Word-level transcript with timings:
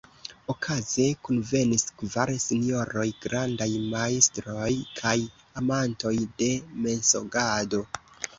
Okaze 0.51 1.03
kunvenis 1.25 1.83
kvar 1.99 2.31
sinjoroj, 2.45 3.05
grandaj 3.25 3.67
majstroj 3.93 4.71
kaj 5.01 5.13
amantoj 5.63 6.15
de 6.43 6.51
mensogado. 6.89 7.85